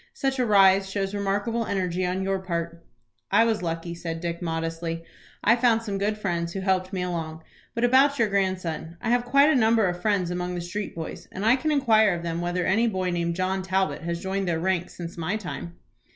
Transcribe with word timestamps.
Such 0.15 0.39
a 0.39 0.45
rise 0.47 0.89
shows 0.89 1.13
remarkable 1.13 1.67
energy 1.67 2.03
on 2.07 2.23
your 2.23 2.39
part." 2.39 2.83
"I 3.29 3.43
was 3.45 3.61
lucky," 3.61 3.93
said 3.93 4.19
Dick, 4.19 4.41
modestly. 4.41 5.03
"I 5.43 5.55
found 5.55 5.83
some 5.83 5.99
good 5.99 6.17
friends 6.17 6.53
who 6.53 6.61
helped 6.61 6.91
me 6.91 7.03
along. 7.03 7.43
But 7.75 7.83
about 7.83 8.17
your 8.17 8.27
grandson: 8.27 8.97
I 8.99 9.11
have 9.11 9.25
quite 9.25 9.51
a 9.51 9.55
number 9.55 9.85
of 9.85 10.01
friends 10.01 10.31
among 10.31 10.55
the 10.55 10.61
street 10.61 10.95
boys, 10.95 11.27
and 11.31 11.45
I 11.45 11.55
can 11.55 11.69
inquire 11.71 12.15
of 12.15 12.23
them 12.23 12.41
whether 12.41 12.65
any 12.65 12.87
boy 12.87 13.11
named 13.11 13.35
John 13.35 13.61
Talbot 13.61 14.01
has 14.01 14.19
joined 14.23 14.47
their 14.47 14.59
ranks 14.59 14.95
since 14.95 15.19
my 15.19 15.37
time." 15.37 15.75